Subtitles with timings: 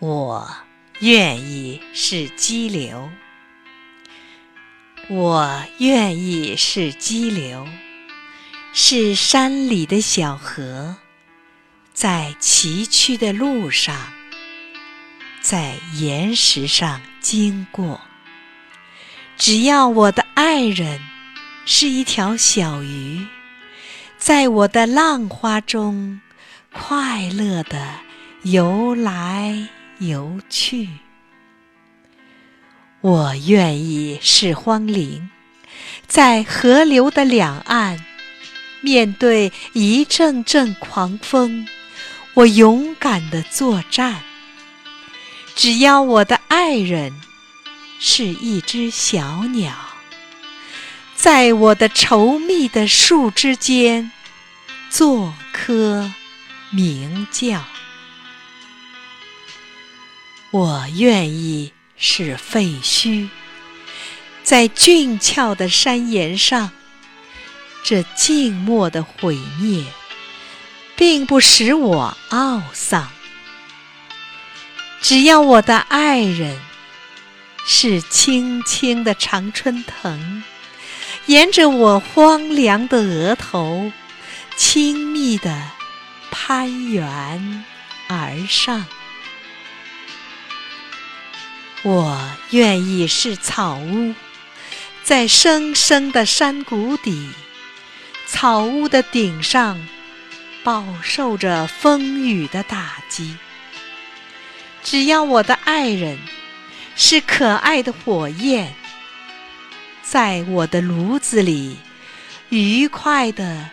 [0.00, 0.50] 我
[1.00, 3.10] 愿意是激流，
[5.10, 7.68] 我愿意是激流，
[8.72, 10.96] 是山里的小河，
[11.92, 13.94] 在崎岖的路上，
[15.42, 18.00] 在岩石上经过。
[19.36, 20.98] 只要我的爱人
[21.66, 23.26] 是一条小鱼，
[24.16, 26.22] 在我的浪花中
[26.72, 27.96] 快乐地
[28.44, 29.68] 游来。
[30.00, 30.88] 游去，
[33.02, 35.28] 我愿意是荒林，
[36.06, 38.02] 在河流的两岸，
[38.80, 41.68] 面对一阵阵狂风，
[42.32, 44.22] 我勇敢地作战。
[45.54, 47.12] 只要我的爱人
[47.98, 49.74] 是一只小鸟，
[51.14, 54.10] 在我的稠密的树枝间
[54.88, 56.10] 做棵
[56.70, 57.62] 鸣叫。
[60.52, 63.28] 我愿意是废墟，
[64.42, 66.72] 在峻峭的山岩上，
[67.84, 69.84] 这静默的毁灭，
[70.96, 73.08] 并不使我懊丧。
[75.00, 76.60] 只要我的爱人
[77.64, 80.42] 是青青的常春藤，
[81.26, 83.92] 沿着我荒凉的额头，
[84.56, 85.62] 亲密地
[86.32, 87.64] 攀援
[88.08, 88.84] 而上。
[91.82, 94.14] 我愿意是草屋，
[95.02, 97.30] 在深深的山谷底，
[98.26, 99.88] 草屋的顶上
[100.62, 103.38] 饱受着风雨的打击。
[104.82, 106.18] 只要我的爱人
[106.96, 108.74] 是可爱的火焰，
[110.02, 111.78] 在我的炉子里
[112.50, 113.70] 愉快地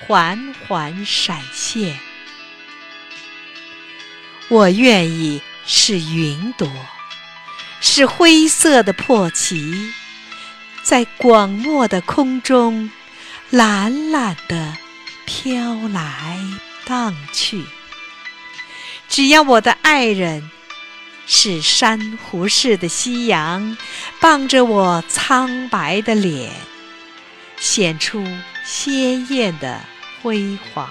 [0.00, 1.96] 缓缓闪现。
[4.48, 6.68] 我愿意是云朵。
[7.80, 9.92] 是灰色的破旗，
[10.82, 12.90] 在广漠的空中
[13.50, 14.76] 懒懒地
[15.24, 16.38] 飘来
[16.84, 17.64] 荡去。
[19.08, 20.50] 只要我的爱人
[21.26, 23.76] 是珊瑚似的夕阳，
[24.20, 26.52] 傍着我苍白的脸，
[27.56, 28.26] 显出
[28.64, 29.80] 鲜艳的
[30.22, 30.88] 辉煌。